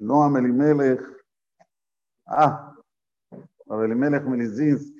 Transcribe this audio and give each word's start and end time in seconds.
no 0.00 0.24
a 0.24 0.30
Melimelech. 0.30 1.00
Ah, 2.26 2.74
a 3.68 3.76
Melimelech 3.76 4.24
Melizinsk. 4.24 4.94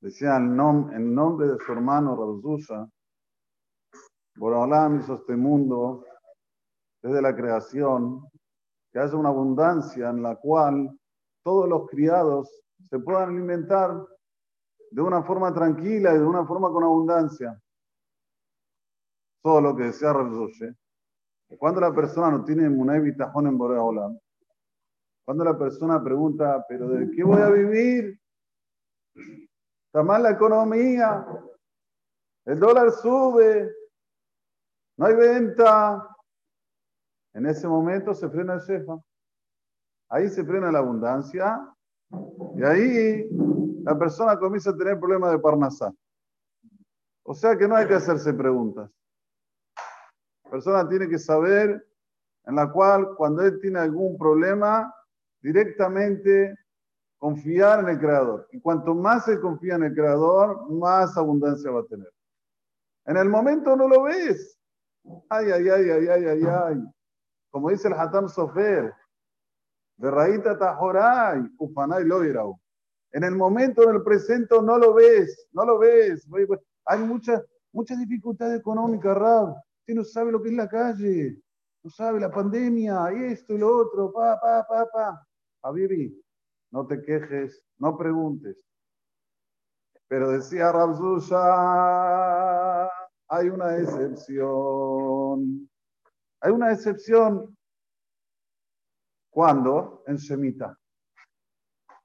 Decía 0.00 0.36
en, 0.36 0.56
nombre 0.56 1.48
de 1.48 1.58
su 1.58 1.72
hermano 1.72 2.16
Rabzusha, 2.16 2.88
Boraholam 4.36 5.00
hizo 5.00 5.14
este 5.14 5.34
mundo 5.36 6.04
desde 7.02 7.22
la 7.22 7.34
creación, 7.34 8.28
que 8.92 8.98
haya 8.98 9.16
una 9.16 9.30
abundancia 9.30 10.10
en 10.10 10.22
la 10.22 10.36
cual 10.36 10.98
todos 11.42 11.68
los 11.68 11.88
criados 11.88 12.50
se 12.90 12.98
puedan 12.98 13.30
alimentar 13.30 14.06
de 14.90 15.02
una 15.02 15.22
forma 15.22 15.52
tranquila 15.52 16.14
y 16.14 16.18
de 16.18 16.24
una 16.24 16.46
forma 16.46 16.70
con 16.70 16.84
abundancia. 16.84 17.60
Todo 19.42 19.60
lo 19.60 19.76
que 19.76 19.84
decía 19.84 20.12
Rabzusha. 20.12 20.74
Cuando 21.58 21.80
la 21.80 21.94
persona 21.94 22.30
no 22.30 22.44
tiene 22.44 22.68
Munay 22.68 23.00
en 23.00 23.58
Boraholam, 23.58 24.18
cuando 25.24 25.44
la 25.44 25.56
persona 25.56 26.02
pregunta, 26.02 26.64
¿pero 26.68 26.88
de 26.88 27.10
qué 27.10 27.24
voy 27.24 27.40
a 27.40 27.50
vivir? 27.50 28.20
Está 29.86 30.02
mal 30.02 30.22
la 30.22 30.30
economía, 30.30 31.26
el 32.44 32.60
dólar 32.60 32.90
sube, 32.92 33.72
no 34.96 35.06
hay 35.06 35.14
venta. 35.14 36.08
En 37.34 37.46
ese 37.46 37.68
momento 37.68 38.14
se 38.14 38.28
frena 38.28 38.54
el 38.54 38.60
shefa. 38.60 38.98
Ahí 40.08 40.28
se 40.28 40.44
frena 40.44 40.72
la 40.72 40.78
abundancia 40.78 41.60
y 42.56 42.62
ahí 42.62 43.28
la 43.82 43.98
persona 43.98 44.38
comienza 44.38 44.70
a 44.70 44.76
tener 44.76 44.98
problemas 44.98 45.32
de 45.32 45.38
parnasá. 45.38 45.92
O 47.24 47.34
sea 47.34 47.56
que 47.56 47.66
no 47.66 47.74
hay 47.74 47.86
que 47.88 47.94
hacerse 47.94 48.32
preguntas. 48.32 48.90
Persona 50.50 50.88
tiene 50.88 51.08
que 51.08 51.18
saber 51.18 51.86
en 52.46 52.54
la 52.54 52.70
cual 52.70 53.14
cuando 53.16 53.42
él 53.42 53.58
tiene 53.60 53.80
algún 53.80 54.16
problema, 54.16 54.94
directamente 55.40 56.56
confiar 57.18 57.80
en 57.80 57.88
el 57.88 57.98
Creador. 57.98 58.48
Y 58.52 58.60
cuanto 58.60 58.94
más 58.94 59.24
se 59.24 59.40
confía 59.40 59.74
en 59.74 59.84
el 59.84 59.94
Creador, 59.94 60.70
más 60.70 61.16
abundancia 61.16 61.70
va 61.70 61.80
a 61.80 61.86
tener. 61.86 62.12
En 63.06 63.16
el 63.16 63.28
momento 63.28 63.76
no 63.76 63.88
lo 63.88 64.04
ves. 64.04 64.58
Ay, 65.28 65.50
ay, 65.50 65.68
ay, 65.68 65.90
ay, 65.90 66.08
ay, 66.08 66.24
ay, 66.24 66.44
ay. 66.44 66.84
Como 67.50 67.70
dice 67.70 67.88
el 67.88 67.94
Hatam 67.94 68.28
Sofer, 68.28 68.92
de 69.96 70.10
Raíta 70.10 70.58
Tajoray, 70.58 71.42
Ufanay 71.58 72.04
Loirau. 72.04 72.60
En 73.12 73.24
el 73.24 73.34
momento, 73.34 73.82
en 73.82 73.96
el 73.96 74.02
presente, 74.02 74.60
no 74.60 74.78
lo 74.78 74.94
ves, 74.94 75.48
no 75.52 75.64
lo 75.64 75.78
ves. 75.78 76.28
Hay 76.84 77.00
mucha, 77.00 77.42
mucha 77.72 77.96
dificultad 77.96 78.54
económica, 78.54 79.14
Rab. 79.14 79.56
Usted 79.86 79.94
no 79.94 80.02
sabe 80.04 80.32
lo 80.32 80.42
que 80.42 80.48
es 80.48 80.54
la 80.56 80.68
calle, 80.68 81.40
no 81.84 81.90
sabe 81.90 82.18
la 82.18 82.28
pandemia, 82.28 83.08
y 83.12 83.22
esto 83.26 83.54
y 83.54 83.58
lo 83.58 83.82
otro, 83.82 84.12
pa, 84.12 84.36
pa, 84.40 84.66
pa, 84.66 84.84
pa. 84.92 85.24
Habibi, 85.62 86.20
no 86.72 86.84
te 86.88 87.00
quejes, 87.00 87.64
no 87.78 87.96
preguntes. 87.96 88.56
Pero 90.08 90.32
decía 90.32 90.72
Rabzusha, 90.72 91.36
hay 93.28 93.48
una 93.48 93.76
excepción. 93.78 95.70
Hay 96.40 96.50
una 96.50 96.72
excepción. 96.72 97.56
¿Cuándo? 99.30 100.02
En 100.08 100.18
Semita. 100.18 100.76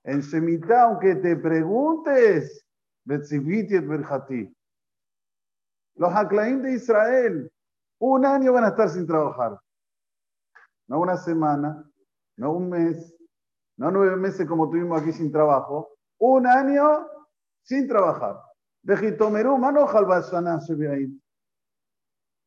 En 0.04 0.22
Semita, 0.22 0.84
aunque 0.84 1.16
te 1.16 1.36
preguntes, 1.36 2.64
Los 5.96 6.14
Haklaim 6.14 6.62
de 6.62 6.74
Israel, 6.74 7.52
un 8.02 8.26
año 8.26 8.52
van 8.54 8.64
a 8.66 8.70
estar 8.70 8.90
sin 8.90 9.06
trabajar. 9.06 9.60
No 10.88 11.00
una 11.00 11.18
semana, 11.18 11.84
no 12.38 12.54
un 12.54 12.70
mes, 12.70 13.16
no 13.78 13.92
nueve 13.92 14.16
meses 14.18 14.48
como 14.48 14.70
tuvimos 14.70 15.02
aquí 15.02 15.12
sin 15.14 15.32
trabajo, 15.32 15.98
un 16.18 16.48
año 16.48 17.08
sin 17.64 17.88
trabajar. 17.88 18.42
Vejitomerú, 18.82 19.58
mano 19.58 19.86
jalbashana 19.86 20.60
ahí. 20.92 21.22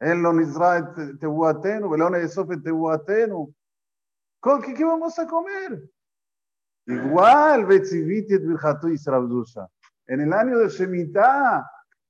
En 0.00 0.22
lo 0.22 0.38
Israel 0.40 1.18
tehuatenu, 1.20 1.88
velone 1.88 2.18
de 2.18 2.28
sofe 2.28 2.56
tehuatenu. 2.56 3.54
¿Qué, 4.42 4.74
¿Qué 4.74 4.84
vamos 4.84 5.16
a 5.20 5.26
comer? 5.26 5.88
Igual, 6.86 7.64
Betziviti 7.64 8.34
Israel 8.92 9.28
En 10.06 10.20
el 10.20 10.32
año 10.32 10.58
de 10.58 10.68
Shemitah, 10.68 11.64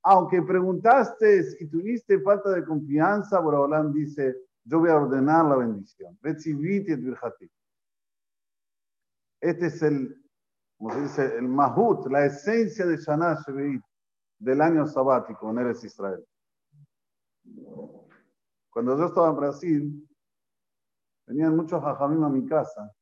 aunque 0.07 0.39
preguntaste 0.43 1.57
y 1.59 1.65
tuviste 1.65 2.19
falta 2.21 2.51
de 2.51 2.63
confianza, 2.63 3.39
Borobalán 3.39 3.91
dice, 3.91 4.35
yo 4.63 4.79
voy 4.79 4.91
a 4.91 4.97
ordenar 4.97 5.45
la 5.45 5.55
bendición. 5.55 6.15
Este 9.41 9.65
es 9.65 9.81
el, 9.81 10.23
como 10.77 10.93
se 10.93 11.01
dice, 11.01 11.35
el 11.37 11.47
mahut, 11.47 12.05
la 12.05 12.23
esencia 12.23 12.85
de 12.85 12.97
Shana 12.97 13.41
Sheveit, 13.47 13.81
del 14.37 14.61
año 14.61 14.85
sabático 14.85 15.49
en 15.49 15.57
Eres 15.57 15.83
Israel. 15.83 16.23
Cuando 18.69 18.95
yo 18.99 19.05
estaba 19.05 19.31
en 19.31 19.35
Brasil, 19.37 20.09
venían 21.25 21.55
muchos 21.55 21.83
hajamim 21.83 22.23
a 22.23 22.29
mi 22.29 22.45
casa 22.45 22.93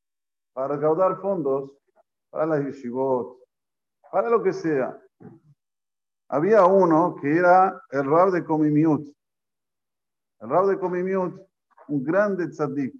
para 0.54 0.76
recaudar 0.78 1.20
fondos 1.20 1.70
para 2.30 2.46
las 2.46 2.64
yeshivot, 2.64 3.40
para 4.10 4.30
lo 4.30 4.42
que 4.42 4.54
sea. 4.54 5.03
Había 6.34 6.66
uno 6.66 7.16
que 7.22 7.38
era 7.38 7.80
el 7.92 8.06
rab 8.10 8.32
de 8.32 8.44
Comimiut. 8.44 9.08
El 10.40 10.50
rab 10.50 10.66
de 10.66 10.80
Comimiut, 10.80 11.40
un 11.90 12.04
grande 12.04 12.48
tzaddik, 12.48 12.92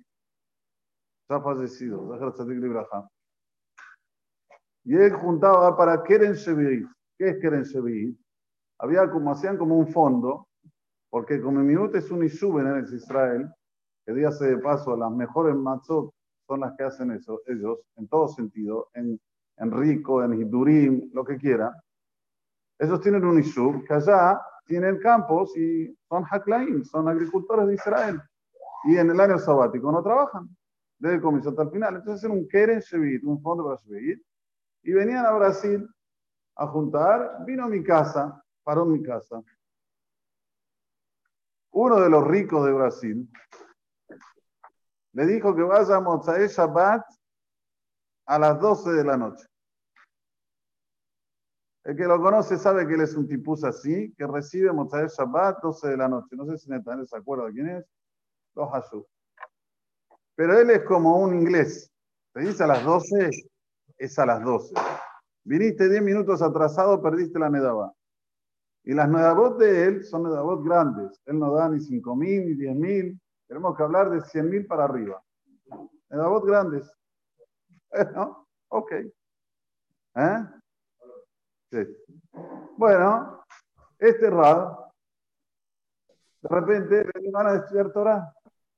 ha 1.30 1.42
fallecido, 1.42 2.32
Tzadik 2.32 2.60
Libraja. 2.60 3.10
Y 4.84 4.96
él 4.96 5.14
juntaba 5.14 5.76
para 5.76 6.04
Keren 6.04 6.34
Shevit. 6.34 6.88
¿Qué 7.18 7.30
es 7.30 7.40
Keren 7.40 7.64
Shevit? 7.64 8.16
Había 8.78 9.10
como, 9.10 9.32
hacían 9.32 9.58
como 9.58 9.80
un 9.80 9.88
fondo, 9.88 10.48
porque 11.10 11.42
como 11.42 11.64
minuto 11.64 11.98
es 11.98 12.12
un 12.12 12.24
Ishuv 12.24 12.60
en 12.60 12.86
Israel, 12.94 13.52
que 14.06 14.14
dígase 14.14 14.46
de 14.46 14.58
paso, 14.60 14.96
las 14.96 15.12
mejores 15.12 15.56
matzot 15.56 16.14
son 16.46 16.60
las 16.60 16.76
que 16.78 16.84
hacen 16.84 17.10
eso, 17.10 17.42
ellos, 17.48 17.80
en 17.96 18.08
todo 18.08 18.28
sentido, 18.28 18.90
en, 18.94 19.20
en 19.58 19.72
Rico, 19.72 20.24
en 20.24 20.40
Hidurim, 20.40 21.10
lo 21.14 21.26
que 21.26 21.38
quiera. 21.38 21.74
Ellos 22.84 23.00
tienen 23.00 23.24
un 23.24 23.40
Ishuv 23.40 23.86
que 23.86 23.94
allá 23.94 24.42
tienen 24.66 25.00
campos 25.00 25.56
y 25.56 25.98
son 26.10 26.26
Haklaim, 26.30 26.84
son 26.84 27.08
agricultores 27.08 27.66
de 27.68 27.76
Israel. 27.76 28.22
Y 28.84 28.98
en 28.98 29.10
el 29.10 29.20
año 29.22 29.38
sabático 29.38 29.90
no 29.90 30.04
trabajan, 30.04 30.50
desde 31.00 31.16
el 31.16 31.22
comienzo 31.22 31.52
hasta 31.52 31.64
el 31.64 31.72
final. 31.72 31.96
Entonces 31.96 32.26
hacen 32.26 32.38
un 32.38 32.46
Keren 32.46 32.82
Shevit, 32.82 33.24
un 33.24 33.42
fondo 33.42 33.64
para 33.64 33.78
Shevit, 33.78 34.22
y 34.84 34.92
venían 34.92 35.26
a 35.26 35.32
Brasil 35.32 35.88
a 36.58 36.68
juntar, 36.68 37.46
vino 37.46 37.64
a 37.64 37.70
mi 37.70 37.82
casa, 37.82 38.44
paró 38.64 38.84
en 38.84 38.92
mi 38.92 39.02
casa. 39.02 39.42
Uno 41.72 42.02
de 42.02 42.10
los 42.10 42.28
ricos 42.28 42.66
de 42.66 42.74
Brasil 42.74 43.32
le 45.14 45.26
dijo 45.26 45.56
que 45.56 45.64
vaya 45.64 45.96
a 45.96 46.02
Mozae 46.02 46.50
Shabbat 46.50 47.02
a 48.26 48.40
las 48.40 48.60
12 48.60 48.92
de 48.92 49.04
la 49.06 49.16
noche. 49.16 49.46
El 51.84 51.98
que 51.98 52.06
lo 52.06 52.22
conoce 52.22 52.58
sabe 52.58 52.88
que 52.88 52.94
él 52.94 53.02
es 53.02 53.14
un 53.16 53.28
tipus 53.28 53.64
así, 53.64 54.14
que 54.18 54.26
recibe 54.26 54.72
Mozae 54.72 55.08
Shabbat 55.08 55.62
12 55.62 55.90
de 55.90 55.98
la 55.98 56.08
noche. 56.08 56.36
No 56.36 56.46
sé 56.46 56.58
si 56.58 56.70
Netanel 56.70 57.06
se 57.06 57.18
acuerda 57.18 57.52
quién 57.52 57.70
es. 57.70 57.86
Los 58.56 58.70
Hashub. 58.72 59.06
Pero 60.36 60.58
él 60.58 60.70
es 60.70 60.84
como 60.84 61.20
un 61.20 61.36
inglés. 61.36 61.92
Te 62.34 62.42
dice 62.42 62.64
a 62.64 62.68
las 62.68 62.84
12, 62.86 63.30
es 63.98 64.20
a 64.20 64.26
las 64.26 64.44
12. 64.44 64.74
Viniste 65.44 65.90
10 65.90 66.02
minutos 66.02 66.42
atrasado, 66.42 67.02
perdiste 67.02 67.38
la 67.38 67.50
Nedabá. 67.50 67.94
Y 68.86 68.94
las 68.94 69.10
Nedabot 69.10 69.60
de 69.60 69.86
él 69.86 70.04
son 70.06 70.24
Nedabot 70.24 70.64
grandes. 70.64 71.22
Él 71.26 71.38
no 71.38 71.54
da 71.54 71.68
ni 71.68 71.80
5 71.80 72.16
mil 72.16 72.46
ni 72.46 72.54
10 72.54 72.76
mil. 72.76 73.22
Tenemos 73.48 73.76
que 73.76 73.84
hablar 73.84 74.10
de 74.10 74.22
100 74.22 74.50
mil 74.50 74.66
para 74.66 74.86
arriba. 74.86 75.22
Nedabot 76.10 76.46
grandes. 76.46 76.90
¿No? 78.16 78.48
Ok. 78.70 78.92
¿Eh? 80.16 80.46
Sí. 81.74 81.88
Bueno, 82.78 83.44
este 83.98 84.30
Rad, 84.30 84.78
de 86.44 86.50
repente 86.50 87.04
le 87.20 87.32
van 87.32 87.48
a 87.48 87.56
estudiar 87.56 87.92
Torah. 87.92 88.32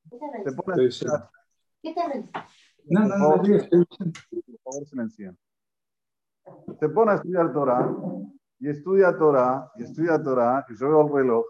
Se 0.09 0.53
pone 0.53 0.81
a 0.81 0.87
estudiar. 0.87 1.29
¿Qué 1.81 1.93
te 1.93 2.31
no, 2.85 3.01
no, 3.01 3.17
no, 3.17 3.29
por 3.35 4.59
favor, 4.63 4.87
silencien. 4.87 5.37
Se 6.79 6.87
pone 6.87 7.11
a 7.11 7.15
estudiar 7.15 7.51
Torah 7.51 7.93
y 8.59 8.69
estudia 8.69 9.17
Torah 9.17 9.69
y 9.75 9.83
estudia 9.83 10.23
Torah 10.23 10.65
y 10.69 10.77
yo 10.77 10.87
veo 10.87 11.01
el 11.01 11.13
reloj. 11.13 11.45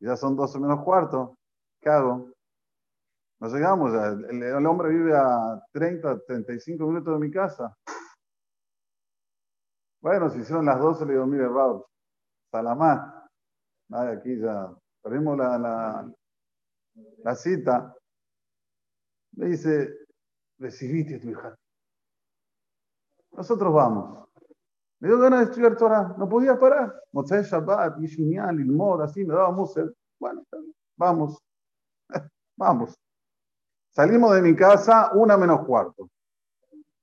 Y 0.00 0.06
ya 0.06 0.16
son 0.16 0.34
12 0.34 0.58
menos 0.58 0.82
cuarto. 0.82 1.38
¿Qué 1.80 1.90
hago? 1.90 2.28
Nos 3.38 3.52
llegamos, 3.52 3.92
el, 3.94 4.42
el, 4.42 4.66
hombre 4.66 4.88
vive 4.88 5.16
a 5.16 5.62
30, 5.70 6.24
35 6.26 6.84
minutos 6.88 7.20
de 7.20 7.24
mi 7.24 7.32
casa. 7.32 7.72
Bueno, 10.00 10.30
si 10.30 10.44
son 10.44 10.66
las 10.66 10.78
12, 10.78 11.06
le 11.06 11.12
digo, 11.12 11.26
mire, 11.26 11.48
Raúl, 11.48 11.84
Salamá. 12.50 13.28
Nada, 13.88 14.12
aquí 14.12 14.38
ya 14.38 14.72
perdimos 15.02 15.36
la, 15.38 17.34
cita. 17.34 17.94
Me 19.32 19.46
dice, 19.46 19.94
recibiste 20.58 21.18
tu 21.18 21.30
hija. 21.30 21.56
Nosotros 23.32 23.72
vamos. 23.72 24.28
Me 25.00 25.08
dio 25.08 25.18
ganas 25.18 25.40
de 25.40 25.44
estudiar 25.46 25.76
Torah. 25.76 26.14
No 26.18 26.28
podía 26.28 26.58
parar. 26.58 27.02
Motzai 27.12 27.42
Shabbat, 27.44 27.98
Yishinian, 27.98 28.58
Ilmod, 28.58 29.02
así 29.02 29.24
me 29.24 29.34
daba 29.34 29.50
música. 29.52 29.88
Bueno, 30.18 30.44
vamos. 30.96 31.38
vamos. 32.56 32.94
Salimos 33.90 34.34
de 34.34 34.42
mi 34.42 34.54
casa 34.54 35.12
una 35.14 35.36
menos 35.36 35.64
cuarto. 35.66 36.08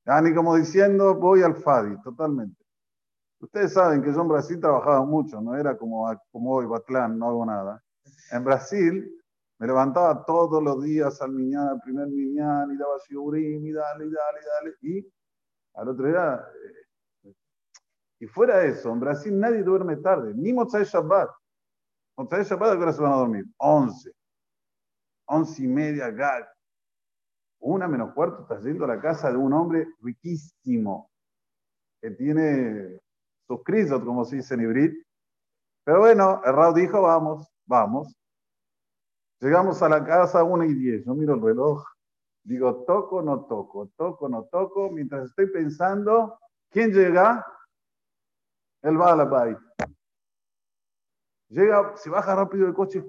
Ya 0.06 0.22
ni 0.22 0.36
como 0.36 0.56
diciendo, 0.56 1.16
voy 1.16 1.42
al 1.42 1.56
Fadi, 1.56 2.00
totalmente. 2.02 2.65
Ustedes 3.46 3.74
saben 3.74 4.02
que 4.02 4.12
yo 4.12 4.22
en 4.22 4.28
Brasil 4.28 4.60
trabajaba 4.60 5.06
mucho, 5.06 5.40
no 5.40 5.56
era 5.56 5.78
como, 5.78 6.12
como 6.32 6.52
hoy, 6.52 6.66
Batlán, 6.66 7.20
no 7.20 7.30
hago 7.30 7.46
nada. 7.46 7.80
En 8.32 8.44
Brasil 8.44 9.24
me 9.60 9.68
levantaba 9.68 10.26
todos 10.26 10.64
los 10.64 10.84
días 10.84 11.22
al 11.22 11.32
miñán, 11.32 11.68
al 11.68 11.80
primer 11.80 12.08
miñán, 12.08 12.72
y 12.72 12.78
daba 12.78 12.98
shiurim, 13.08 13.64
y 13.68 13.72
dale, 13.72 14.08
y 14.08 14.10
dale, 14.10 14.40
y 14.42 14.46
dale. 14.46 14.76
Y 14.82 15.14
al 15.76 15.90
otro 15.90 16.08
día, 16.08 16.44
eh, 17.24 17.34
y 18.22 18.26
fuera 18.26 18.66
eso, 18.66 18.92
en 18.92 19.00
Brasil 19.00 19.40
nadie 19.40 19.62
duerme 19.62 19.98
tarde, 19.98 20.34
ni 20.34 20.52
Motzai 20.52 20.84
Shabbat. 20.84 21.30
Motzai 22.18 22.46
Shabbat, 22.46 22.72
¿a 22.72 22.78
qué 22.78 22.82
hora 22.82 22.94
se 22.94 23.02
van 23.04 23.14
a 23.14 23.18
dormir? 23.18 23.46
11. 23.58 24.12
11 25.26 25.64
y 25.64 25.68
media, 25.68 26.10
gag. 26.10 26.50
Una 27.60 27.88
menos 27.88 28.12
cuarto, 28.16 28.42
estás 28.42 28.64
yendo 28.64 28.86
a 28.86 28.88
la 28.88 29.00
casa 29.00 29.30
de 29.30 29.38
un 29.38 29.54
hombre 29.54 29.88
riquísimo, 30.02 31.12
que 32.02 32.10
tiene 32.10 33.05
sus 33.48 33.64
crisos, 33.64 34.04
como 34.04 34.26
se 34.26 34.38
dice 34.38 34.58
en. 34.58 35.06
Pero 35.84 36.00
bueno, 36.00 36.42
el 36.44 36.54
Rao 36.54 36.74
dijo, 36.74 37.02
vamos, 37.02 37.48
vamos. 37.66 38.16
Llegamos 39.40 39.82
a 39.84 39.90
la 39.90 40.04
casa 40.04 40.40
a 40.40 40.44
1 40.44 40.64
y 40.66 40.74
10. 40.74 41.06
Yo 41.06 41.14
miro 41.14 41.36
el 41.36 41.42
reloj, 41.42 41.86
digo, 42.44 42.84
toco, 42.86 43.22
no 43.22 43.46
toco, 43.46 43.92
toco, 43.96 44.30
no 44.30 44.44
toco. 44.46 44.90
Mientras 44.90 45.30
estoy 45.30 45.48
pensando, 45.48 46.40
¿quién 46.70 46.92
llega? 46.92 47.46
El 48.82 48.98
Balabay. 48.98 49.56
Llega, 51.50 51.96
se 51.98 52.10
baja 52.10 52.36
rápido 52.36 52.68
el 52.68 52.74
coche. 52.74 53.06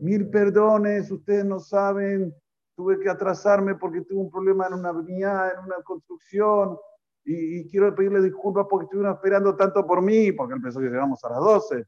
Mil 0.00 0.28
perdones, 0.28 1.10
ustedes 1.10 1.44
no 1.44 1.58
saben, 1.58 2.34
tuve 2.76 2.98
que 3.00 3.08
atrasarme 3.08 3.74
porque 3.74 4.02
tuve 4.02 4.20
un 4.20 4.30
problema 4.30 4.66
en 4.66 4.74
una 4.74 4.90
avenida, 4.90 5.52
en 5.52 5.64
una 5.64 5.82
construcción, 5.82 6.78
y, 7.24 7.60
y, 7.60 7.68
quiero 7.70 7.94
pedirle 7.94 8.20
disculpas 8.20 8.66
porque 8.68 8.84
estuvieron 8.84 9.14
esperando 9.14 9.56
tanto 9.56 9.86
por 9.86 10.02
mí, 10.02 10.32
porque 10.32 10.54
empezó 10.54 10.80
que 10.80 10.86
llegamos 10.86 11.24
a 11.24 11.30
las 11.30 11.38
12. 11.38 11.86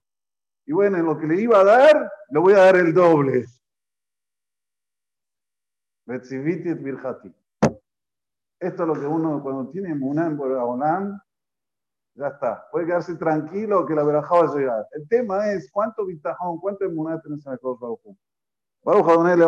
Y 0.66 0.72
bueno, 0.72 0.98
en 0.98 1.04
lo 1.04 1.18
que 1.18 1.26
le 1.26 1.40
iba 1.40 1.60
a 1.60 1.64
dar, 1.64 2.10
le 2.30 2.38
voy 2.40 2.54
a 2.54 2.58
dar 2.58 2.76
el 2.76 2.92
doble. 2.92 3.44
Esto 8.58 8.82
es 8.82 8.88
lo 8.88 8.94
que 8.94 9.06
uno 9.06 9.42
cuando 9.42 9.68
tiene 9.70 9.94
Munán 9.94 10.36
por 10.36 10.50
Olam, 10.50 11.20
ya 12.14 12.28
está. 12.28 12.66
Puede 12.70 12.86
quedarse 12.86 13.16
tranquilo 13.16 13.84
que 13.84 13.94
la 13.94 14.04
verajá 14.04 14.36
va. 14.42 14.86
El 14.92 15.06
tema 15.08 15.52
es 15.52 15.70
cuánto 15.70 16.06
bitajón, 16.06 16.58
cuánto 16.58 16.86
tenés 16.86 17.46
en 17.46 17.52
el 17.52 17.58
Baruch 18.82 19.08
Adonai. 19.08 19.44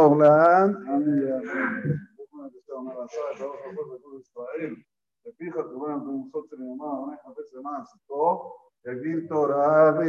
Se 4.34 4.97
fija 5.32 5.62
que 5.68 5.74
bueno, 5.74 5.98
nosotros 5.98 6.48
tenemos 6.50 6.76
más, 6.78 6.98
una 7.00 7.34
vez 7.34 7.62
más, 7.62 7.88
todo, 8.06 8.54
el 8.84 9.00